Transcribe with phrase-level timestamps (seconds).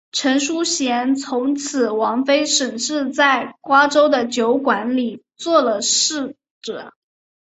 [0.11, 6.91] 陈叔贤从此王妃沈氏在瓜州的酒馆里做了侍者。